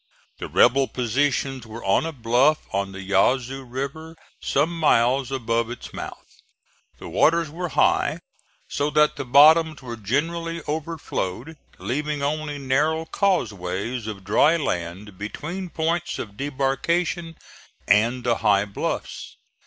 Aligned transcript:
The 0.39 0.47
rebel 0.47 0.87
positions 0.87 1.67
were 1.67 1.85
on 1.85 2.07
a 2.07 2.11
bluff 2.11 2.57
on 2.73 2.91
the 2.91 3.03
Yazoo 3.03 3.63
River, 3.63 4.15
some 4.41 4.75
miles 4.75 5.31
above 5.31 5.69
its 5.69 5.93
mouth. 5.93 6.41
The 6.97 7.07
waters 7.07 7.51
were 7.51 7.69
high 7.77 8.19
so 8.67 8.89
that 8.89 9.15
the 9.15 9.25
bottoms 9.25 9.83
were 9.83 9.95
generally 9.95 10.63
overflowed, 10.67 11.55
leaving 11.77 12.23
only 12.23 12.57
narrow 12.57 13.05
causeways 13.05 14.07
of 14.07 14.23
dry 14.23 14.57
land 14.57 15.19
between 15.19 15.69
points 15.69 16.17
of 16.17 16.35
debarkation 16.35 17.37
and 17.87 18.23
the 18.23 18.37
high 18.37 18.65
bluffs. 18.65 19.35